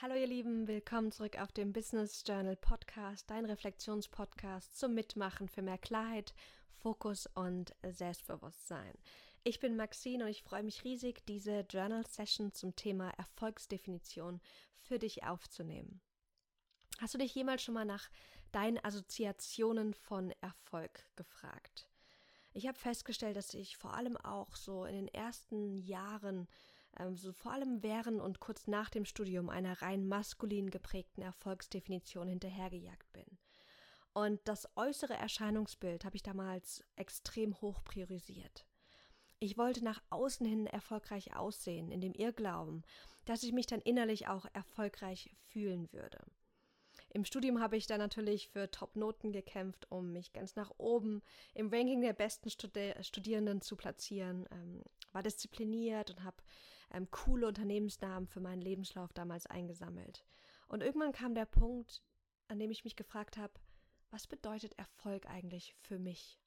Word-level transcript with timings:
Hallo 0.00 0.14
ihr 0.14 0.26
Lieben, 0.26 0.66
willkommen 0.66 1.12
zurück 1.12 1.38
auf 1.38 1.52
dem 1.52 1.72
Business 1.72 2.24
Journal 2.26 2.56
Podcast, 2.56 3.28
dein 3.30 3.44
Reflexionspodcast 3.44 4.78
zum 4.78 4.94
Mitmachen 4.94 5.48
für 5.48 5.60
mehr 5.60 5.76
Klarheit, 5.76 6.34
Fokus 6.72 7.28
und 7.34 7.74
Selbstbewusstsein. 7.88 8.94
Ich 9.44 9.60
bin 9.60 9.76
Maxine 9.76 10.24
und 10.24 10.30
ich 10.30 10.42
freue 10.42 10.62
mich 10.62 10.82
riesig, 10.84 11.24
diese 11.26 11.60
Journal 11.68 12.06
Session 12.06 12.52
zum 12.52 12.74
Thema 12.74 13.10
Erfolgsdefinition 13.18 14.40
für 14.80 14.98
dich 14.98 15.24
aufzunehmen. 15.24 16.00
Hast 16.98 17.14
du 17.14 17.18
dich 17.18 17.34
jemals 17.34 17.62
schon 17.62 17.74
mal 17.74 17.84
nach 17.84 18.08
deinen 18.50 18.82
Assoziationen 18.84 19.94
von 19.94 20.32
Erfolg 20.40 21.04
gefragt? 21.16 21.88
Ich 22.54 22.66
habe 22.66 22.78
festgestellt, 22.78 23.36
dass 23.36 23.54
ich 23.54 23.76
vor 23.76 23.94
allem 23.94 24.16
auch 24.16 24.56
so 24.56 24.84
in 24.84 24.94
den 24.94 25.08
ersten 25.08 25.78
Jahren 25.78 26.48
ähm, 26.98 27.16
so 27.16 27.32
vor 27.32 27.52
allem 27.52 27.82
während 27.82 28.20
und 28.20 28.40
kurz 28.40 28.66
nach 28.66 28.90
dem 28.90 29.04
Studium 29.04 29.48
einer 29.48 29.80
rein 29.82 30.06
maskulin 30.06 30.70
geprägten 30.70 31.22
Erfolgsdefinition 31.22 32.28
hinterhergejagt 32.28 33.12
bin. 33.12 33.38
Und 34.14 34.40
das 34.44 34.68
äußere 34.76 35.14
Erscheinungsbild 35.14 36.04
habe 36.04 36.16
ich 36.16 36.22
damals 36.22 36.84
extrem 36.96 37.60
hoch 37.60 37.82
priorisiert. 37.82 38.66
Ich 39.38 39.58
wollte 39.58 39.82
nach 39.82 40.02
außen 40.10 40.46
hin 40.46 40.66
erfolgreich 40.66 41.34
aussehen, 41.34 41.90
in 41.90 42.00
dem 42.00 42.14
Irrglauben, 42.14 42.84
dass 43.24 43.42
ich 43.42 43.52
mich 43.52 43.66
dann 43.66 43.80
innerlich 43.80 44.28
auch 44.28 44.46
erfolgreich 44.52 45.34
fühlen 45.48 45.92
würde. 45.92 46.18
Im 47.14 47.24
Studium 47.24 47.60
habe 47.60 47.76
ich 47.76 47.86
dann 47.86 47.98
natürlich 47.98 48.48
für 48.48 48.70
Top-Noten 48.70 49.32
gekämpft, 49.32 49.90
um 49.90 50.12
mich 50.12 50.32
ganz 50.32 50.56
nach 50.56 50.72
oben 50.78 51.22
im 51.54 51.68
Ranking 51.68 52.00
der 52.00 52.14
besten 52.14 52.50
Studi 52.50 52.94
Studierenden 53.02 53.60
zu 53.60 53.76
platzieren. 53.76 54.46
Ähm, 54.50 54.82
war 55.12 55.22
diszipliniert 55.22 56.10
und 56.10 56.24
habe 56.24 56.36
ähm, 56.92 57.10
coole 57.10 57.46
Unternehmensnamen 57.46 58.28
für 58.28 58.40
meinen 58.40 58.62
Lebenslauf 58.62 59.12
damals 59.12 59.46
eingesammelt. 59.46 60.24
Und 60.68 60.82
irgendwann 60.82 61.12
kam 61.12 61.34
der 61.34 61.46
Punkt, 61.46 62.02
an 62.48 62.58
dem 62.58 62.70
ich 62.70 62.84
mich 62.84 62.96
gefragt 62.96 63.36
habe, 63.36 63.52
was 64.10 64.26
bedeutet 64.26 64.78
Erfolg 64.78 65.26
eigentlich 65.26 65.74
für 65.80 65.98
mich? 65.98 66.38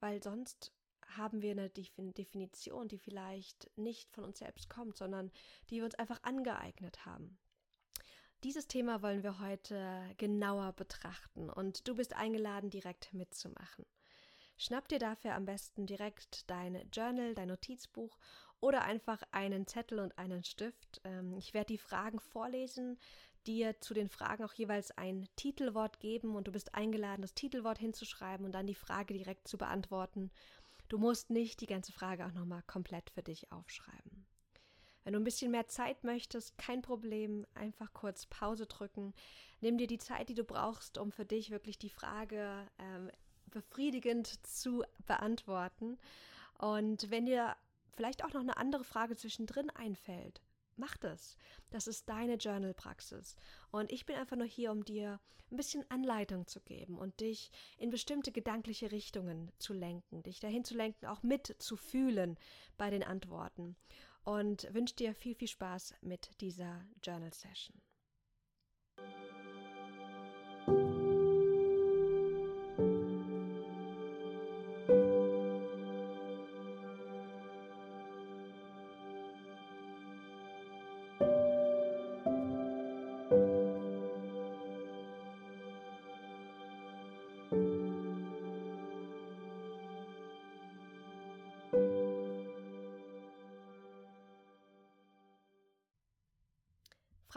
Weil 0.00 0.22
sonst 0.22 0.72
haben 1.16 1.42
wir 1.42 1.52
eine 1.52 1.70
Definition, 1.70 2.88
die 2.88 2.98
vielleicht 2.98 3.70
nicht 3.76 4.10
von 4.12 4.24
uns 4.24 4.38
selbst 4.38 4.68
kommt, 4.68 4.96
sondern 4.96 5.30
die 5.70 5.76
wir 5.76 5.84
uns 5.84 5.94
einfach 5.94 6.22
angeeignet 6.22 7.06
haben. 7.06 7.38
Dieses 8.42 8.66
Thema 8.66 9.02
wollen 9.02 9.22
wir 9.22 9.38
heute 9.38 10.12
genauer 10.16 10.72
betrachten 10.72 11.48
und 11.48 11.86
du 11.86 11.94
bist 11.94 12.14
eingeladen, 12.14 12.70
direkt 12.70 13.14
mitzumachen. 13.14 13.86
Schnapp 14.62 14.86
dir 14.86 15.00
dafür 15.00 15.34
am 15.34 15.44
besten 15.44 15.86
direkt 15.86 16.48
dein 16.48 16.88
Journal, 16.92 17.34
dein 17.34 17.48
Notizbuch 17.48 18.16
oder 18.60 18.82
einfach 18.82 19.20
einen 19.32 19.66
Zettel 19.66 19.98
und 19.98 20.16
einen 20.18 20.44
Stift. 20.44 21.00
Ähm, 21.02 21.36
ich 21.36 21.52
werde 21.52 21.72
die 21.72 21.78
Fragen 21.78 22.20
vorlesen, 22.20 22.96
dir 23.44 23.80
zu 23.80 23.92
den 23.92 24.08
Fragen 24.08 24.44
auch 24.44 24.52
jeweils 24.52 24.92
ein 24.92 25.28
Titelwort 25.34 25.98
geben 25.98 26.36
und 26.36 26.46
du 26.46 26.52
bist 26.52 26.76
eingeladen, 26.76 27.22
das 27.22 27.34
Titelwort 27.34 27.78
hinzuschreiben 27.78 28.46
und 28.46 28.52
dann 28.52 28.68
die 28.68 28.76
Frage 28.76 29.14
direkt 29.14 29.48
zu 29.48 29.58
beantworten. 29.58 30.30
Du 30.88 30.96
musst 30.96 31.30
nicht 31.30 31.60
die 31.60 31.66
ganze 31.66 31.90
Frage 31.90 32.24
auch 32.24 32.32
nochmal 32.32 32.62
komplett 32.68 33.10
für 33.10 33.24
dich 33.24 33.50
aufschreiben. 33.50 34.26
Wenn 35.02 35.14
du 35.14 35.18
ein 35.18 35.24
bisschen 35.24 35.50
mehr 35.50 35.66
Zeit 35.66 36.04
möchtest, 36.04 36.56
kein 36.56 36.82
Problem, 36.82 37.48
einfach 37.54 37.92
kurz 37.92 38.26
Pause 38.26 38.66
drücken. 38.66 39.12
Nimm 39.60 39.76
dir 39.76 39.88
die 39.88 39.98
Zeit, 39.98 40.28
die 40.28 40.34
du 40.34 40.44
brauchst, 40.44 40.98
um 40.98 41.10
für 41.10 41.24
dich 41.24 41.50
wirklich 41.50 41.78
die 41.78 41.90
Frage 41.90 42.68
ähm, 42.78 43.10
befriedigend 43.52 44.44
zu 44.46 44.84
beantworten. 45.06 45.98
Und 46.58 47.10
wenn 47.10 47.26
dir 47.26 47.56
vielleicht 47.94 48.24
auch 48.24 48.32
noch 48.32 48.40
eine 48.40 48.56
andere 48.56 48.84
Frage 48.84 49.16
zwischendrin 49.16 49.70
einfällt, 49.70 50.40
mach 50.76 50.96
das. 50.96 51.36
Das 51.70 51.86
ist 51.86 52.08
deine 52.08 52.34
Journal-Praxis. 52.34 53.36
Und 53.70 53.92
ich 53.92 54.06
bin 54.06 54.16
einfach 54.16 54.36
nur 54.36 54.46
hier, 54.46 54.72
um 54.72 54.84
dir 54.84 55.20
ein 55.50 55.56
bisschen 55.56 55.88
Anleitung 55.90 56.46
zu 56.46 56.60
geben 56.60 56.98
und 56.98 57.20
dich 57.20 57.50
in 57.78 57.90
bestimmte 57.90 58.32
gedankliche 58.32 58.90
Richtungen 58.90 59.52
zu 59.58 59.74
lenken, 59.74 60.22
dich 60.22 60.40
dahin 60.40 60.64
zu 60.64 60.74
lenken, 60.74 61.06
auch 61.06 61.22
mitzufühlen 61.22 62.38
bei 62.78 62.90
den 62.90 63.04
Antworten. 63.04 63.76
Und 64.24 64.72
wünsche 64.72 64.94
dir 64.94 65.14
viel, 65.14 65.34
viel 65.34 65.48
Spaß 65.48 65.94
mit 66.00 66.40
dieser 66.40 66.84
Journal-Session. 67.02 67.80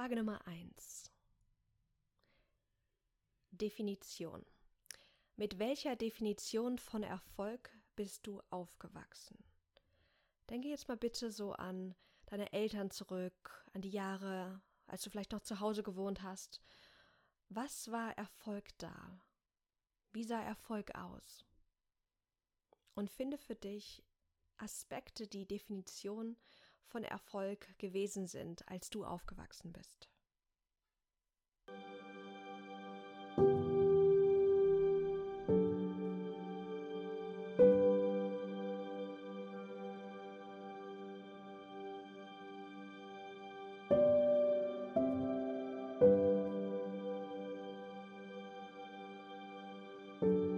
Frage 0.06 0.18
Nummer 0.18 0.46
1. 0.46 1.12
Definition. 3.50 4.46
Mit 5.36 5.58
welcher 5.58 5.96
Definition 5.96 6.78
von 6.78 7.02
Erfolg 7.02 7.76
bist 7.96 8.28
du 8.28 8.40
aufgewachsen? 8.52 9.44
Denke 10.48 10.68
jetzt 10.68 10.88
mal 10.88 10.96
bitte 10.96 11.32
so 11.32 11.54
an 11.54 11.96
deine 12.28 12.54
Eltern 12.54 12.92
zurück, 12.92 13.66
an 13.74 13.82
die 13.82 13.90
Jahre, 13.90 14.62
als 14.86 15.02
du 15.02 15.10
vielleicht 15.10 15.32
noch 15.32 15.42
zu 15.42 15.60
Hause 15.60 15.82
gewohnt 15.82 16.22
hast. 16.22 16.62
Was 17.50 17.90
war 17.92 18.16
Erfolg 18.16 18.78
da? 18.78 19.20
Wie 20.12 20.24
sah 20.24 20.44
Erfolg 20.44 20.94
aus? 20.94 21.44
Und 22.94 23.10
finde 23.10 23.40
für 23.40 23.56
dich 23.56 24.04
Aspekte, 24.58 25.28
die 25.28 25.48
Definition 25.48 26.38
von 26.88 27.04
Erfolg 27.04 27.68
gewesen 27.78 28.28
sind, 28.28 28.68
als 28.70 28.90
du 28.90 29.06
aufgewachsen 29.06 29.72
bist. 29.72 30.10
Kommen 50.20 50.55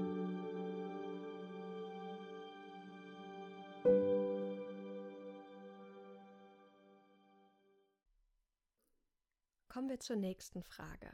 wir 9.98 10.02
zur 10.02 10.16
nächsten 10.16 10.62
Frage. 10.62 11.12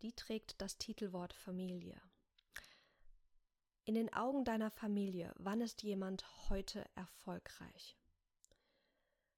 Die 0.00 0.12
trägt 0.14 0.58
das 0.62 0.78
Titelwort 0.78 1.34
Familie. 1.34 2.00
In 3.84 3.94
den 3.94 4.10
Augen 4.14 4.46
deiner 4.46 4.70
Familie, 4.70 5.34
wann 5.36 5.60
ist 5.60 5.82
jemand 5.82 6.24
heute 6.48 6.86
erfolgreich? 6.94 7.98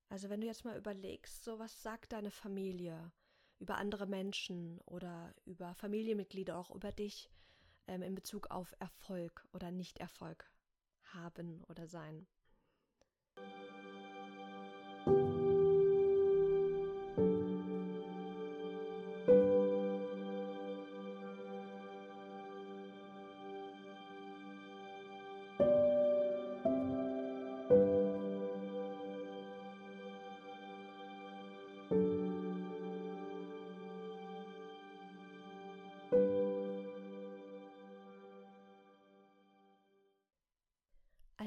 Also 0.08 0.28
wenn 0.28 0.40
du 0.40 0.46
jetzt 0.46 0.64
mal 0.64 0.78
überlegst, 0.78 1.42
so 1.42 1.58
was 1.58 1.82
sagt 1.82 2.12
deine 2.12 2.30
Familie 2.30 3.10
über 3.58 3.78
andere 3.78 4.06
Menschen 4.06 4.78
oder 4.82 5.34
über 5.44 5.74
Familienmitglieder, 5.74 6.56
auch 6.56 6.70
über 6.70 6.92
dich 6.92 7.28
ähm, 7.88 8.02
in 8.02 8.14
Bezug 8.14 8.52
auf 8.52 8.76
Erfolg 8.78 9.44
oder 9.52 9.72
Nicht-Erfolg 9.72 10.48
haben 11.02 11.64
oder 11.64 11.88
sein. 11.88 12.28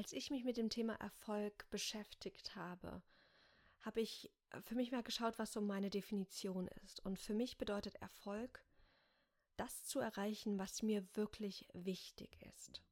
Als 0.00 0.14
ich 0.14 0.30
mich 0.30 0.44
mit 0.44 0.56
dem 0.56 0.70
Thema 0.70 0.94
Erfolg 0.94 1.68
beschäftigt 1.68 2.56
habe, 2.56 3.02
habe 3.80 4.00
ich 4.00 4.32
für 4.62 4.74
mich 4.74 4.92
mal 4.92 5.02
geschaut, 5.02 5.38
was 5.38 5.52
so 5.52 5.60
meine 5.60 5.90
Definition 5.90 6.68
ist. 6.82 7.04
Und 7.04 7.18
für 7.18 7.34
mich 7.34 7.58
bedeutet 7.58 7.96
Erfolg, 7.96 8.64
das 9.58 9.84
zu 9.84 10.00
erreichen, 10.00 10.58
was 10.58 10.82
mir 10.82 11.06
wirklich 11.16 11.68
wichtig 11.74 12.40
ist. 12.54 12.82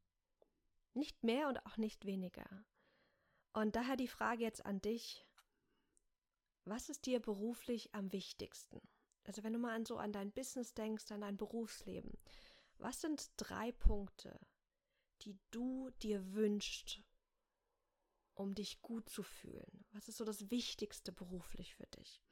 Nicht 0.93 1.25
mehr 1.25 1.49
und 1.49 1.64
auch 1.64 1.78
nicht 1.78 2.05
weniger. 2.05 2.46
Und 3.54 3.75
daher 3.75 3.96
die 3.96 4.06
Frage 4.06 4.43
jetzt 4.43 4.66
an 4.66 4.82
dich, 4.82 5.26
was 6.66 6.90
ist 6.90 7.06
dir 7.06 7.20
beruflich 7.20 7.94
am 7.94 8.12
wichtigsten? 8.12 8.82
Also 9.25 9.43
wenn 9.44 9.54
du 9.54 9.58
mal 9.58 9.75
an 9.75 9.87
so 9.87 9.96
an 9.96 10.12
dein 10.12 10.31
Business 10.31 10.75
denkst, 10.75 11.11
an 11.11 11.22
dein 11.22 11.38
Berufsleben, 11.38 12.19
was 12.76 13.00
sind 13.00 13.31
drei 13.38 13.72
Punkte, 13.72 14.38
die 15.23 15.38
du 15.50 15.91
dir 16.03 16.35
wünschst, 16.35 17.03
um 18.35 18.55
dich 18.55 18.81
gut 18.82 19.09
zu 19.09 19.23
fühlen? 19.23 19.85
Was 19.93 20.09
ist 20.09 20.19
so 20.19 20.25
das 20.25 20.50
Wichtigste 20.50 21.12
beruflich 21.12 21.75
für 21.75 21.87
dich? 21.88 22.23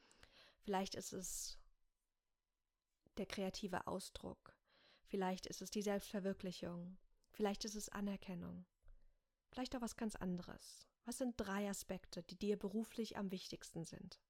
Vielleicht 0.60 0.94
ist 0.94 1.12
es 1.12 1.58
der 3.16 3.26
kreative 3.26 3.86
Ausdruck, 3.86 4.56
vielleicht 5.04 5.46
ist 5.46 5.62
es 5.62 5.70
die 5.70 5.82
Selbstverwirklichung, 5.82 6.98
vielleicht 7.30 7.64
ist 7.64 7.74
es 7.74 7.88
Anerkennung, 7.88 8.66
vielleicht 9.50 9.74
auch 9.76 9.80
was 9.80 9.96
ganz 9.96 10.16
anderes. 10.16 10.86
Was 11.04 11.18
sind 11.18 11.34
drei 11.36 11.68
Aspekte, 11.70 12.24
die 12.24 12.36
dir 12.36 12.58
beruflich 12.58 13.16
am 13.16 13.30
wichtigsten 13.30 13.84
sind? 13.84 14.20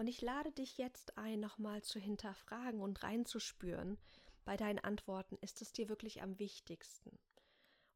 Und 0.00 0.06
ich 0.06 0.22
lade 0.22 0.50
dich 0.50 0.78
jetzt 0.78 1.18
ein, 1.18 1.40
nochmal 1.40 1.82
zu 1.82 1.98
hinterfragen 1.98 2.80
und 2.80 3.02
reinzuspüren 3.02 3.98
bei 4.46 4.56
deinen 4.56 4.78
Antworten. 4.78 5.36
Ist 5.42 5.60
es 5.60 5.74
dir 5.74 5.90
wirklich 5.90 6.22
am 6.22 6.38
wichtigsten? 6.38 7.18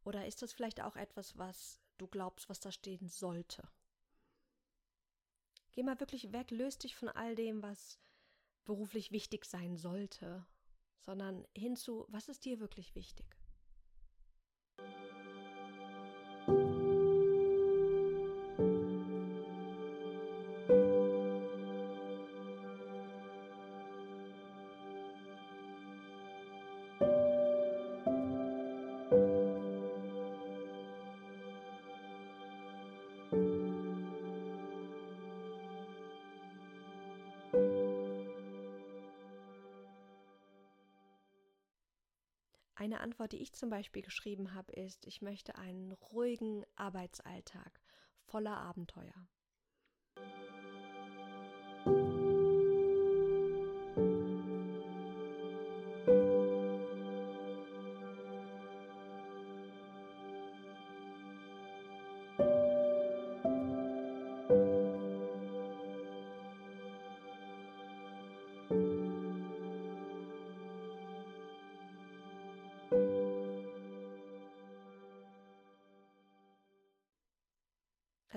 Oder 0.04 0.26
ist 0.26 0.42
das 0.42 0.52
vielleicht 0.52 0.82
auch 0.82 0.96
etwas, 0.96 1.38
was 1.38 1.80
du 1.96 2.06
glaubst, 2.06 2.50
was 2.50 2.60
da 2.60 2.70
stehen 2.70 3.08
sollte? 3.08 3.66
Geh 5.72 5.82
mal 5.82 5.98
wirklich 5.98 6.30
weg, 6.30 6.50
löst 6.50 6.84
dich 6.84 6.94
von 6.94 7.08
all 7.08 7.34
dem, 7.36 7.62
was 7.62 7.98
beruflich 8.66 9.10
wichtig 9.10 9.46
sein 9.46 9.78
sollte, 9.78 10.44
sondern 11.00 11.46
hinzu, 11.56 12.04
was 12.08 12.28
ist 12.28 12.44
dir 12.44 12.60
wirklich 12.60 12.94
wichtig? 12.94 13.34
Eine 42.84 43.00
Antwort, 43.00 43.32
die 43.32 43.40
ich 43.40 43.54
zum 43.54 43.70
Beispiel 43.70 44.02
geschrieben 44.02 44.52
habe, 44.52 44.70
ist, 44.74 45.06
ich 45.06 45.22
möchte 45.22 45.54
einen 45.54 45.92
ruhigen 45.92 46.66
Arbeitsalltag 46.76 47.80
voller 48.26 48.58
Abenteuer. 48.58 49.26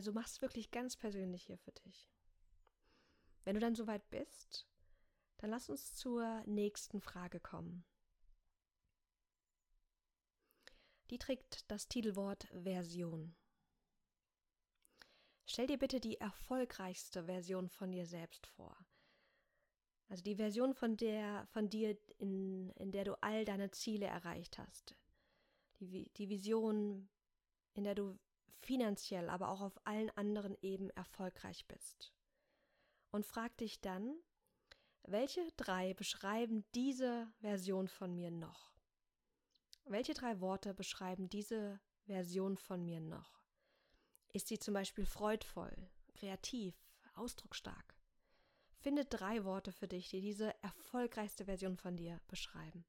Also 0.08 0.18
mach 0.18 0.28
es 0.28 0.42
wirklich 0.42 0.72
ganz 0.72 0.96
persönlich 0.96 1.44
hier 1.44 1.58
für 1.58 1.74
dich. 1.74 2.10
Wenn 3.44 3.56
du 3.56 3.60
dann 3.60 3.76
soweit 3.76 4.10
bist, 4.10 4.66
dann 5.36 5.50
lass 5.50 5.70
uns 5.70 5.96
zur 5.96 6.46
nächsten 6.46 7.02
Frage 7.02 7.42
kommen. 7.42 7.84
Die 11.10 11.18
trägt 11.18 11.70
das 11.70 11.90
Titelwort 11.90 12.48
Version. 12.54 13.36
Stell 15.46 15.68
dir 15.68 15.78
bitte 15.78 16.00
die 16.00 16.22
erfolgreichste 16.22 17.26
Version 17.26 17.68
von 17.68 17.92
dir 17.92 18.06
selbst 18.06 18.48
vor. 18.48 18.78
Also 20.08 20.24
die 20.24 20.38
Version 20.38 20.74
von 20.74 20.96
der, 20.96 21.46
von 21.48 21.70
dir, 21.70 21.98
in, 22.18 22.70
in 22.78 22.94
der 22.94 23.04
du 23.04 23.22
all 23.22 23.44
deine 23.44 23.72
Ziele 23.72 24.06
erreicht 24.06 24.58
hast. 24.58 24.96
Die, 25.82 26.10
die 26.14 26.30
Vision, 26.30 27.10
in 27.74 27.84
der 27.84 27.94
du 27.94 28.18
finanziell, 28.60 29.30
aber 29.30 29.50
auch 29.50 29.62
auf 29.62 29.80
allen 29.86 30.10
anderen 30.12 30.56
Ebenen 30.62 30.92
erfolgreich 30.92 31.66
bist. 31.68 32.14
Und 33.12 33.26
frag 33.26 33.58
dich 33.58 33.82
dann, 33.82 34.16
welche 35.04 35.48
drei 35.56 35.94
beschreiben 35.94 36.66
diese 36.76 37.32
Version 37.40 37.88
von 37.88 38.14
mir 38.14 38.32
noch? 38.32 38.74
Welche 39.86 40.14
drei 40.14 40.42
Worte 40.42 40.74
beschreiben 40.74 41.30
diese 41.30 41.80
Version 42.06 42.58
von 42.58 42.84
mir 42.84 43.00
noch? 43.00 43.42
Ist 44.34 44.50
sie 44.50 44.60
zum 44.60 44.74
Beispiel 44.74 45.06
freudvoll, 45.06 45.90
kreativ, 46.14 46.76
ausdrucksstark? 47.16 47.96
Finde 48.80 49.06
drei 49.06 49.46
Worte 49.46 49.72
für 49.72 49.88
dich, 49.88 50.10
die 50.10 50.22
diese 50.22 50.54
erfolgreichste 50.62 51.46
Version 51.46 51.78
von 51.78 51.96
dir 51.96 52.20
beschreiben. 52.28 52.86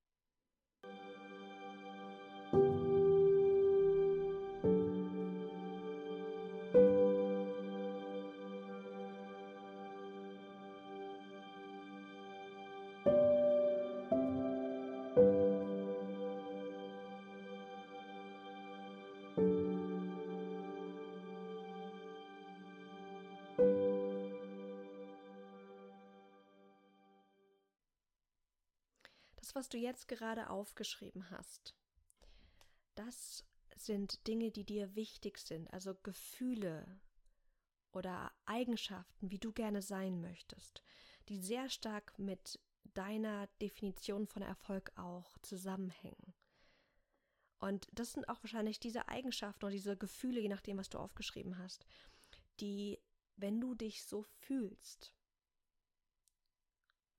Das, 29.49 29.55
was 29.55 29.69
du 29.71 29.79
jetzt 29.79 30.09
gerade 30.09 30.51
aufgeschrieben 30.51 31.31
hast, 31.31 31.75
das 32.97 33.47
sind 33.77 34.27
Dinge, 34.27 34.51
die 34.51 34.65
dir 34.65 34.95
wichtig 34.95 35.39
sind, 35.39 35.73
also 35.73 35.95
Gefühle 36.03 37.01
oder 37.93 38.31
Eigenschaften, 38.45 39.31
wie 39.31 39.39
du 39.39 39.53
gerne 39.53 39.81
sein 39.81 40.21
möchtest, 40.21 40.83
die 41.31 41.39
sehr 41.39 41.71
stark 41.71 42.19
mit 42.19 42.61
deiner 42.93 43.47
Definition 43.63 44.27
von 44.27 44.43
Erfolg 44.43 44.93
auch 44.97 45.39
zusammenhängen. 45.39 46.35
Und 47.59 47.89
das 47.93 48.13
sind 48.13 48.29
auch 48.29 48.43
wahrscheinlich 48.43 48.81
diese 48.81 49.09
Eigenschaften 49.09 49.65
oder 49.65 49.73
diese 49.73 49.97
Gefühle, 49.97 50.41
je 50.41 50.49
nachdem, 50.49 50.77
was 50.77 50.91
du 50.91 50.99
aufgeschrieben 50.99 51.57
hast, 51.57 51.87
die, 52.61 52.99
wenn 53.37 53.63
du 53.63 53.75
dich 53.75 54.05
so 54.05 54.25
fühlst, 54.25 55.15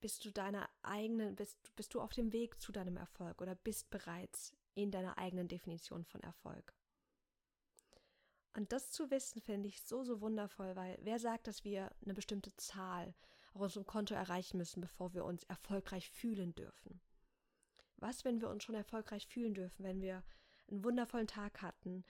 bist 0.01 0.25
du 0.25 0.31
deiner 0.31 0.69
eigenen, 0.81 1.35
bist, 1.35 1.75
bist 1.75 1.93
du 1.93 2.01
auf 2.01 2.13
dem 2.13 2.33
Weg 2.33 2.61
zu 2.61 2.71
deinem 2.71 2.97
Erfolg 2.97 3.41
oder 3.41 3.55
bist 3.55 3.89
bereits 3.89 4.53
in 4.75 4.91
deiner 4.91 5.17
eigenen 5.17 5.47
Definition 5.47 6.05
von 6.05 6.21
Erfolg. 6.21 6.73
Und 8.53 8.71
das 8.71 8.91
zu 8.91 9.11
wissen, 9.11 9.41
finde 9.41 9.67
ich 9.67 9.81
so, 9.81 10.03
so 10.03 10.21
wundervoll, 10.21 10.75
weil 10.75 10.97
wer 11.01 11.19
sagt, 11.19 11.47
dass 11.47 11.63
wir 11.63 11.91
eine 12.03 12.13
bestimmte 12.13 12.55
Zahl 12.57 13.13
auf 13.53 13.61
unserem 13.61 13.85
Konto 13.85 14.13
erreichen 14.13 14.57
müssen, 14.57 14.81
bevor 14.81 15.13
wir 15.13 15.25
uns 15.25 15.43
erfolgreich 15.43 16.09
fühlen 16.09 16.55
dürfen? 16.55 17.01
Was, 17.97 18.25
wenn 18.25 18.41
wir 18.41 18.49
uns 18.49 18.63
schon 18.63 18.75
erfolgreich 18.75 19.27
fühlen 19.27 19.53
dürfen, 19.53 19.83
wenn 19.83 20.01
wir 20.01 20.23
einen 20.69 20.83
wundervollen 20.83 21.27
Tag 21.27 21.61
hatten, 21.61 22.03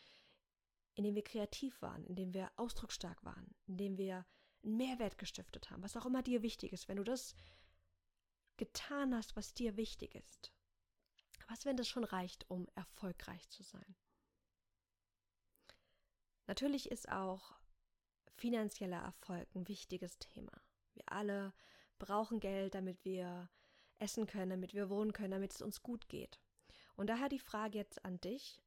in 0.95 1.03
dem 1.03 1.15
wir 1.15 1.23
kreativ 1.23 1.81
waren, 1.81 2.03
in 2.05 2.15
dem 2.15 2.33
wir 2.33 2.51
ausdrucksstark 2.57 3.23
waren, 3.23 3.55
in 3.67 3.77
dem 3.77 3.97
wir 3.97 4.25
einen 4.63 4.77
Mehrwert 4.77 5.17
gestiftet 5.17 5.69
haben, 5.69 5.83
was 5.83 5.95
auch 5.95 6.05
immer 6.05 6.21
dir 6.21 6.41
wichtig 6.41 6.73
ist, 6.73 6.87
wenn 6.87 6.97
du 6.97 7.03
das 7.03 7.35
getan 8.59 9.15
hast, 9.15 9.35
was 9.35 9.53
dir 9.53 9.77
wichtig 9.77 10.13
ist. 10.13 10.53
Was, 11.47 11.65
wenn 11.65 11.77
das 11.77 11.87
schon 11.87 12.03
reicht, 12.03 12.47
um 12.49 12.67
erfolgreich 12.75 13.49
zu 13.49 13.63
sein? 13.63 13.95
Natürlich 16.45 16.91
ist 16.91 17.09
auch 17.09 17.55
finanzieller 18.35 19.01
Erfolg 19.01 19.47
ein 19.55 19.67
wichtiges 19.67 20.19
Thema. 20.19 20.51
Wir 20.93 21.03
alle 21.07 21.53
brauchen 21.97 22.39
Geld, 22.39 22.75
damit 22.75 23.03
wir 23.05 23.49
essen 23.97 24.27
können, 24.27 24.51
damit 24.51 24.73
wir 24.73 24.89
wohnen 24.89 25.13
können, 25.13 25.31
damit 25.31 25.53
es 25.53 25.61
uns 25.61 25.81
gut 25.81 26.09
geht. 26.09 26.39
Und 26.95 27.07
daher 27.07 27.29
die 27.29 27.39
Frage 27.39 27.77
jetzt 27.77 28.03
an 28.03 28.19
dich, 28.19 28.61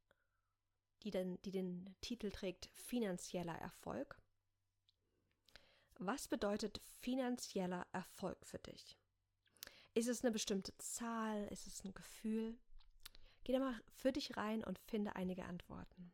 die 1.03 1.11
den, 1.11 1.41
die 1.43 1.51
den 1.51 1.95
Titel 2.01 2.31
trägt 2.31 2.65
finanzieller 2.73 3.55
Erfolg. 3.55 4.17
Was 5.99 6.27
bedeutet 6.27 6.81
finanzieller 6.99 7.85
Erfolg 7.91 8.45
für 8.45 8.59
dich? 8.59 8.97
Ist 9.95 10.07
es 10.07 10.23
eine 10.23 10.31
bestimmte 10.31 10.75
Zahl? 10.79 11.47
Ist 11.51 11.67
es 11.67 11.83
ein 11.83 11.93
Gefühl? 11.93 12.57
Geh 13.43 13.53
da 13.53 13.59
mal 13.59 13.79
für 13.91 14.11
dich 14.11 14.35
rein 14.37 14.63
und 14.63 14.79
finde 14.79 15.15
einige 15.15 15.45
Antworten. 15.45 16.11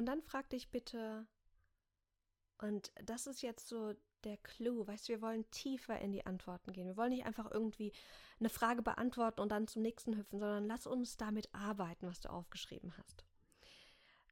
Und 0.00 0.06
dann 0.06 0.22
frag 0.22 0.48
dich 0.48 0.70
bitte, 0.70 1.26
und 2.56 2.90
das 3.04 3.26
ist 3.26 3.42
jetzt 3.42 3.68
so 3.68 3.92
der 4.24 4.38
Clou, 4.38 4.86
weißt 4.86 5.06
du, 5.06 5.12
wir 5.12 5.20
wollen 5.20 5.50
tiefer 5.50 6.00
in 6.00 6.10
die 6.10 6.24
Antworten 6.24 6.72
gehen. 6.72 6.86
Wir 6.86 6.96
wollen 6.96 7.10
nicht 7.10 7.26
einfach 7.26 7.50
irgendwie 7.50 7.92
eine 8.38 8.48
Frage 8.48 8.80
beantworten 8.80 9.42
und 9.42 9.50
dann 9.50 9.68
zum 9.68 9.82
nächsten 9.82 10.16
hüpfen, 10.16 10.38
sondern 10.38 10.66
lass 10.66 10.86
uns 10.86 11.18
damit 11.18 11.54
arbeiten, 11.54 12.06
was 12.06 12.18
du 12.18 12.30
aufgeschrieben 12.30 12.96
hast. 12.96 13.26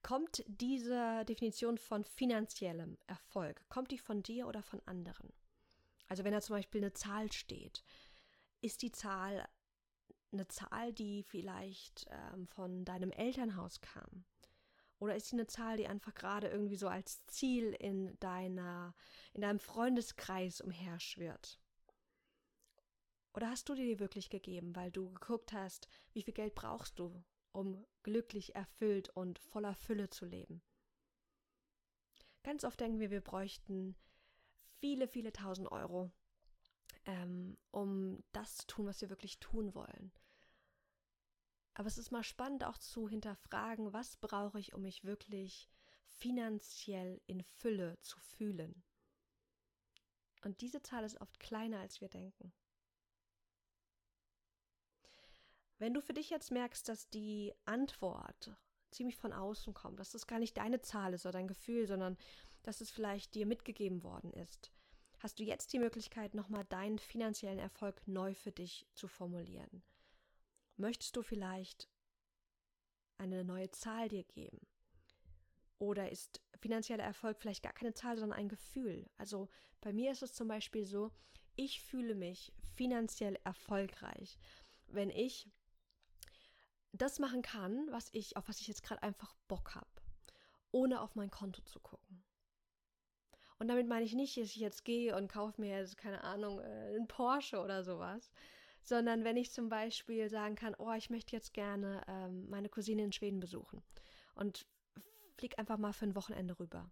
Kommt 0.02 0.42
diese 0.46 1.26
Definition 1.26 1.76
von 1.76 2.02
finanziellem 2.02 2.96
Erfolg, 3.06 3.62
kommt 3.68 3.90
die 3.90 3.98
von 3.98 4.22
dir 4.22 4.48
oder 4.48 4.62
von 4.62 4.80
anderen? 4.87 5.34
Also 6.06 6.25
wenn 6.25 6.32
da 6.32 6.40
zum 6.40 6.56
Beispiel 6.56 6.80
eine 6.80 6.94
Zahl 6.94 7.30
steht, 7.30 7.84
ist 8.62 8.80
die 8.80 8.92
Zahl 8.92 9.46
eine 10.32 10.48
Zahl, 10.48 10.94
die 10.94 11.25
vielleicht 11.25 12.06
ähm, 12.08 12.46
von 12.46 12.87
deinem 12.87 13.10
Elternhaus 13.10 13.82
kam? 13.82 14.25
Oder 14.98 15.14
ist 15.14 15.28
sie 15.28 15.36
eine 15.36 15.46
Zahl, 15.46 15.76
die 15.76 15.86
einfach 15.86 16.14
gerade 16.14 16.48
irgendwie 16.48 16.76
so 16.76 16.88
als 16.88 17.24
Ziel 17.26 17.72
in 17.78 18.18
deiner, 18.18 18.94
in 19.32 19.42
deinem 19.42 19.60
Freundeskreis 19.60 20.60
umherschwirrt? 20.60 21.60
Oder 23.34 23.50
hast 23.50 23.68
du 23.68 23.74
dir 23.74 23.86
die 23.86 24.00
wirklich 24.00 24.30
gegeben, 24.30 24.74
weil 24.74 24.90
du 24.90 25.12
geguckt 25.12 25.52
hast, 25.52 25.88
wie 26.12 26.22
viel 26.22 26.34
Geld 26.34 26.54
brauchst 26.56 26.98
du, 26.98 27.22
um 27.52 27.86
glücklich, 28.02 28.56
erfüllt 28.56 29.10
und 29.10 29.38
voller 29.38 29.74
Fülle 29.74 30.10
zu 30.10 30.24
leben? 30.24 30.62
Ganz 32.42 32.64
oft 32.64 32.80
denken 32.80 32.98
wir, 32.98 33.10
wir 33.10 33.20
bräuchten 33.20 33.94
viele, 34.80 35.06
viele 35.06 35.32
tausend 35.32 35.70
Euro, 35.70 36.10
ähm, 37.04 37.56
um 37.70 38.24
das 38.32 38.56
zu 38.56 38.66
tun, 38.66 38.86
was 38.86 39.00
wir 39.00 39.10
wirklich 39.10 39.38
tun 39.38 39.74
wollen. 39.74 40.10
Aber 41.78 41.87
es 41.87 41.97
ist 41.97 42.11
mal 42.11 42.25
spannend 42.25 42.64
auch 42.64 42.76
zu 42.76 43.08
hinterfragen, 43.08 43.92
was 43.92 44.16
brauche 44.16 44.58
ich, 44.58 44.75
um 44.75 44.82
mich 44.82 45.04
wirklich 45.04 45.68
finanziell 46.08 47.20
in 47.28 47.40
Fülle 47.40 47.97
zu 48.00 48.18
fühlen. 48.18 48.82
Und 50.42 50.61
diese 50.61 50.82
Zahl 50.82 51.04
ist 51.04 51.20
oft 51.20 51.38
kleiner, 51.38 51.78
als 51.78 52.00
wir 52.00 52.08
denken. 52.08 52.52
Wenn 55.78 55.94
du 55.94 56.00
für 56.00 56.14
dich 56.14 56.30
jetzt 56.30 56.50
merkst, 56.50 56.88
dass 56.88 57.11
die 57.11 57.54
Antwort 57.64 58.56
ziemlich 58.90 59.16
von 59.16 59.32
außen 59.32 59.73
kommt, 59.73 60.00
dass 60.00 60.11
das 60.11 60.26
gar 60.26 60.40
nicht 60.40 60.56
deine 60.56 60.80
Zahl 60.80 61.14
ist 61.14 61.26
oder 61.26 61.38
dein 61.38 61.47
Gefühl, 61.47 61.87
sondern 61.87 62.18
dass 62.64 62.80
es 62.80 62.90
vielleicht 62.90 63.37
dir 63.37 63.47
mitgegeben 63.47 64.02
worden 64.02 64.32
ist, 64.32 64.73
hast 65.20 65.38
du 65.38 65.44
jetzt 65.44 65.73
die 65.73 65.78
Möglichkeit, 65.78 66.35
nochmal 66.35 66.64
deinen 66.64 66.99
finanziellen 66.99 67.61
Erfolg 67.61 68.02
neu 68.08 68.35
für 68.35 68.50
dich 68.50 68.85
zu 68.94 69.06
formulieren. 69.06 69.85
Möchtest 70.78 71.16
du 71.16 71.23
vielleicht 71.23 71.88
eine 73.18 73.44
neue 73.44 73.70
Zahl 73.73 74.08
dir 74.08 74.23
geben? 74.23 74.66
Oder 75.78 76.11
ist 76.11 76.40
finanzieller 76.61 77.02
Erfolg 77.02 77.40
vielleicht 77.40 77.64
gar 77.64 77.73
keine 77.73 77.94
Zahl, 77.94 78.16
sondern 78.16 78.38
ein 78.38 78.49
Gefühl? 78.49 79.11
Also 79.16 79.49
bei 79.80 79.92
mir 79.92 80.12
ist 80.12 80.23
es 80.23 80.32
zum 80.32 80.47
Beispiel 80.47 80.85
so, 80.85 81.11
ich 81.56 81.82
fühle 81.82 82.14
mich 82.14 82.52
finanziell 82.76 83.37
erfolgreich, 83.42 84.38
wenn 84.87 85.11
ich 85.11 85.50
das 86.92 87.18
machen 87.18 87.42
kann, 87.42 87.90
was 87.90 88.08
ich, 88.12 88.37
auf 88.37 88.49
was 88.49 88.61
ich 88.61 88.68
jetzt 88.68 88.85
gerade 88.85 89.02
einfach 89.02 89.35
Bock 89.49 89.75
habe, 89.75 89.90
ohne 90.70 91.00
auf 91.00 91.16
mein 91.16 91.30
Konto 91.30 91.61
zu 91.62 91.80
gucken. 91.80 92.25
Und 93.58 93.66
damit 93.66 93.88
meine 93.88 94.04
ich 94.04 94.14
nicht, 94.14 94.37
dass 94.37 94.50
ich 94.50 94.56
jetzt 94.56 94.85
gehe 94.85 95.16
und 95.16 95.26
kaufe 95.26 95.61
mir 95.61 95.76
jetzt, 95.76 95.97
keine 95.97 96.23
Ahnung, 96.23 96.61
äh, 96.61 96.94
einen 96.94 97.08
Porsche 97.08 97.58
oder 97.61 97.82
sowas, 97.82 98.30
sondern 98.88 99.23
wenn 99.23 99.37
ich 99.37 99.52
zum 99.52 99.68
Beispiel 99.68 100.30
sagen 100.30 100.54
kann, 100.54 100.75
oh, 100.78 100.92
ich 100.92 101.11
möchte 101.11 101.37
jetzt 101.37 101.52
gerne 101.52 102.02
ähm, 102.09 102.49
meine 102.49 102.71
Cousine 102.71 103.04
in 103.04 103.12
Schweden 103.12 103.38
besuchen 103.38 103.83
und 104.35 104.66
flieg 105.37 105.59
einfach 105.59 105.76
mal 105.76 105.92
für 105.92 106.07
ein 106.07 106.16
Wochenende 106.16 106.59
rüber. 106.59 106.90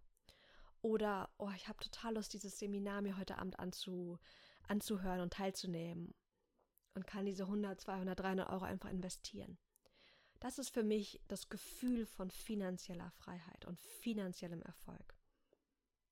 Oder, 0.81 1.29
oh, 1.39 1.49
ich 1.55 1.67
habe 1.67 1.79
total 1.79 2.13
Lust, 2.13 2.33
dieses 2.33 2.59
Seminar 2.59 3.01
mir 3.01 3.17
heute 3.17 3.39
Abend 3.39 3.57
anzu, 3.57 4.19
anzuhören 4.67 5.21
und 5.21 5.33
teilzunehmen 5.33 6.13
und 6.93 7.07
kann 7.07 7.25
diese 7.25 7.43
100, 7.43 7.81
200, 7.81 8.19
300 8.19 8.49
Euro 8.51 8.65
einfach 8.65 8.91
investieren. 8.91 9.57
Das 10.39 10.59
ist 10.59 10.69
für 10.69 10.83
mich 10.83 11.19
das 11.27 11.49
Gefühl 11.49 12.05
von 12.05 12.29
finanzieller 12.29 13.09
Freiheit 13.09 13.65
und 13.65 13.79
finanziellem 13.79 14.61
Erfolg. 14.61 15.15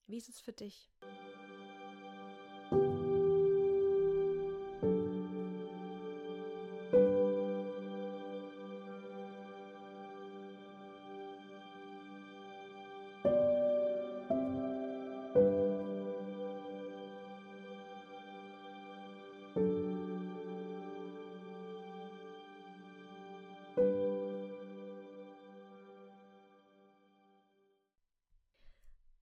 Wie 0.08 0.18
ist 0.18 0.30
es 0.30 0.40
für 0.40 0.54
dich? 0.54 0.90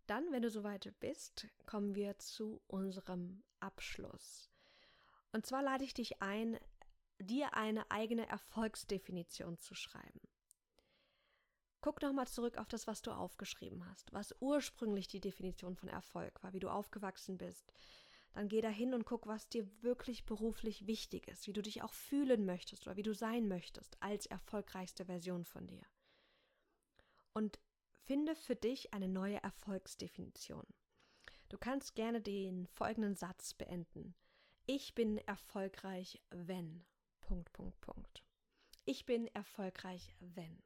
Dann, 0.08 0.32
wenn 0.32 0.42
du 0.42 0.50
soweit 0.50 0.94
bist, 1.00 1.48
kommen 1.66 1.96
wir 1.96 2.18
zu 2.20 2.62
unserem 2.68 3.44
Abschluss. 3.60 4.50
Und 5.32 5.46
zwar 5.46 5.64
lade 5.64 5.84
ich 5.84 5.94
dich 5.94 6.22
ein, 6.22 6.60
dir 7.20 7.54
eine 7.54 7.90
eigene 7.90 8.28
Erfolgsdefinition 8.28 9.58
zu 9.58 9.76
schreiben. 9.76 10.22
Guck 11.82 12.02
nochmal 12.02 12.28
zurück 12.28 12.58
auf 12.58 12.68
das, 12.68 12.88
was 12.88 13.02
du 13.02 13.12
aufgeschrieben 13.12 13.86
hast, 13.90 14.14
was 14.14 14.36
ursprünglich 14.40 15.08
die 15.08 15.20
Definition 15.20 15.76
von 15.76 15.90
Erfolg 15.90 16.42
war, 16.44 16.54
wie 16.54 16.60
du 16.60 16.70
aufgewachsen 16.70 17.38
bist. 17.38 17.74
Dann 18.34 18.48
geh 18.48 18.62
dahin 18.62 18.94
und 18.94 19.06
guck, 19.06 19.28
was 19.28 19.50
dir 19.50 19.68
wirklich 19.82 20.26
beruflich 20.26 20.88
wichtig 20.88 21.28
ist, 21.28 21.46
wie 21.48 21.54
du 21.54 21.62
dich 21.62 21.84
auch 21.84 21.94
fühlen 21.94 22.46
möchtest 22.46 22.88
oder 22.88 22.96
wie 22.96 23.04
du 23.04 23.14
sein 23.14 23.48
möchtest 23.48 24.02
als 24.02 24.26
erfolgreichste 24.26 25.06
Version 25.06 25.46
von 25.46 25.68
dir. 25.68 25.84
Und 27.34 27.60
Finde 28.06 28.36
für 28.36 28.56
dich 28.56 28.94
eine 28.94 29.08
neue 29.08 29.42
Erfolgsdefinition. 29.42 30.66
Du 31.48 31.58
kannst 31.58 31.96
gerne 31.96 32.20
den 32.20 32.68
folgenden 32.68 33.16
Satz 33.16 33.54
beenden. 33.54 34.14
Ich 34.66 34.94
bin 34.94 35.20
erfolgreich, 35.20 36.22
wenn. 36.30 36.84
Punkt, 37.22 37.54
Punkt, 37.54 37.80
Punkt. 37.80 38.24
Ich 38.84 39.06
bin 39.06 39.28
erfolgreich, 39.28 40.14
wenn. 40.20 40.62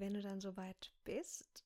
Wenn 0.00 0.14
du 0.14 0.22
dann 0.22 0.40
soweit 0.40 0.92
bist, 1.04 1.64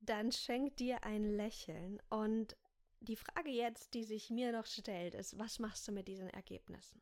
dann 0.00 0.32
schenk 0.32 0.76
dir 0.76 1.04
ein 1.04 1.24
Lächeln. 1.24 2.00
Und 2.08 2.56
die 3.00 3.16
Frage 3.16 3.50
jetzt, 3.50 3.94
die 3.94 4.04
sich 4.04 4.30
mir 4.30 4.52
noch 4.52 4.66
stellt, 4.66 5.14
ist, 5.14 5.38
was 5.38 5.58
machst 5.58 5.86
du 5.88 5.92
mit 5.92 6.08
diesen 6.08 6.28
Ergebnissen? 6.30 7.00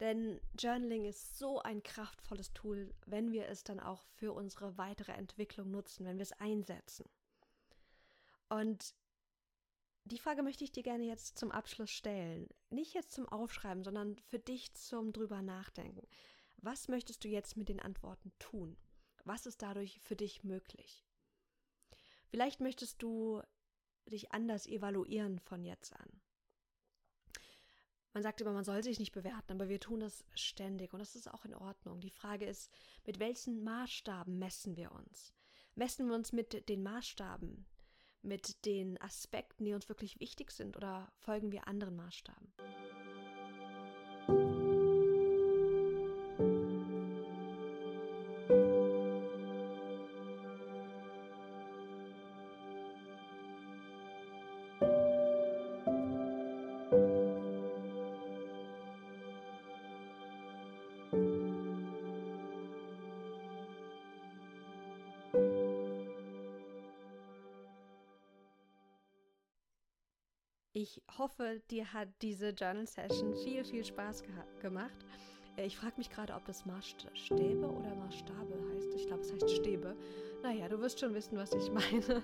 Denn 0.00 0.40
Journaling 0.58 1.04
ist 1.04 1.38
so 1.38 1.60
ein 1.60 1.82
kraftvolles 1.82 2.52
Tool, 2.52 2.92
wenn 3.06 3.32
wir 3.32 3.48
es 3.48 3.62
dann 3.62 3.78
auch 3.78 4.02
für 4.16 4.32
unsere 4.32 4.76
weitere 4.76 5.12
Entwicklung 5.12 5.70
nutzen, 5.70 6.04
wenn 6.04 6.18
wir 6.18 6.24
es 6.24 6.32
einsetzen. 6.32 7.08
Und 8.48 8.94
die 10.04 10.18
Frage 10.18 10.42
möchte 10.42 10.64
ich 10.64 10.72
dir 10.72 10.82
gerne 10.82 11.04
jetzt 11.04 11.38
zum 11.38 11.50
Abschluss 11.50 11.90
stellen. 11.90 12.48
Nicht 12.70 12.92
jetzt 12.92 13.12
zum 13.12 13.28
Aufschreiben, 13.28 13.84
sondern 13.84 14.18
für 14.18 14.38
dich 14.38 14.74
zum 14.74 15.12
drüber 15.12 15.40
nachdenken. 15.40 16.06
Was 16.58 16.88
möchtest 16.88 17.24
du 17.24 17.28
jetzt 17.28 17.56
mit 17.56 17.68
den 17.68 17.80
Antworten 17.80 18.32
tun? 18.38 18.76
Was 19.24 19.46
ist 19.46 19.62
dadurch 19.62 20.00
für 20.00 20.16
dich 20.16 20.44
möglich? 20.44 21.04
Vielleicht 22.26 22.60
möchtest 22.60 23.02
du 23.02 23.42
dich 24.06 24.32
anders 24.32 24.66
evaluieren 24.66 25.38
von 25.38 25.64
jetzt 25.64 25.94
an. 25.94 26.20
Man 28.12 28.22
sagt 28.22 28.40
immer, 28.40 28.52
man 28.52 28.64
soll 28.64 28.82
sich 28.84 29.00
nicht 29.00 29.12
bewerten, 29.12 29.54
aber 29.54 29.68
wir 29.68 29.80
tun 29.80 30.00
das 30.00 30.24
ständig 30.34 30.92
und 30.92 31.00
das 31.00 31.16
ist 31.16 31.28
auch 31.32 31.44
in 31.44 31.54
Ordnung. 31.54 32.00
Die 32.00 32.10
Frage 32.10 32.46
ist, 32.46 32.70
mit 33.04 33.18
welchen 33.18 33.64
Maßstaben 33.64 34.38
messen 34.38 34.76
wir 34.76 34.92
uns? 34.92 35.34
Messen 35.74 36.06
wir 36.06 36.14
uns 36.14 36.32
mit 36.32 36.68
den 36.68 36.84
Maßstaben, 36.84 37.66
mit 38.22 38.64
den 38.66 39.00
Aspekten, 39.00 39.64
die 39.64 39.74
uns 39.74 39.88
wirklich 39.88 40.20
wichtig 40.20 40.52
sind 40.52 40.76
oder 40.76 41.10
folgen 41.16 41.50
wir 41.50 41.66
anderen 41.66 41.96
Maßstaben? 41.96 42.52
Ich 70.84 71.00
hoffe, 71.16 71.62
dir 71.70 71.94
hat 71.94 72.08
diese 72.20 72.50
Journal 72.50 72.86
Session 72.86 73.34
viel, 73.36 73.64
viel 73.64 73.86
Spaß 73.86 74.22
gemacht. 74.60 75.06
Äh, 75.56 75.64
ich 75.64 75.78
frage 75.78 75.94
mich 75.96 76.10
gerade, 76.10 76.34
ob 76.34 76.44
das 76.44 76.66
Maßstäbe 76.66 77.66
oder 77.66 77.94
Maßstabe 77.94 78.54
heißt. 78.74 78.94
Ich 78.94 79.06
glaube, 79.06 79.22
es 79.22 79.32
heißt 79.32 79.50
Stäbe. 79.50 79.96
Naja, 80.42 80.68
du 80.68 80.78
wirst 80.80 81.00
schon 81.00 81.14
wissen, 81.14 81.38
was 81.38 81.54
ich 81.54 81.70
meine. 81.72 82.22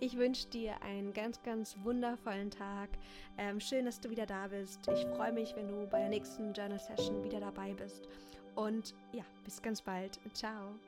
Ich 0.00 0.18
wünsche 0.18 0.48
dir 0.48 0.82
einen 0.82 1.14
ganz, 1.14 1.42
ganz 1.42 1.78
wundervollen 1.82 2.50
Tag. 2.50 2.90
Ähm, 3.38 3.58
schön, 3.58 3.86
dass 3.86 4.00
du 4.00 4.10
wieder 4.10 4.26
da 4.26 4.48
bist. 4.48 4.86
Ich 4.88 5.06
freue 5.06 5.32
mich, 5.32 5.56
wenn 5.56 5.68
du 5.68 5.86
bei 5.86 6.00
der 6.00 6.10
nächsten 6.10 6.52
Journal 6.52 6.78
Session 6.78 7.24
wieder 7.24 7.40
dabei 7.40 7.72
bist. 7.72 8.06
Und 8.54 8.94
ja, 9.14 9.24
bis 9.44 9.62
ganz 9.62 9.80
bald. 9.80 10.20
Ciao. 10.34 10.78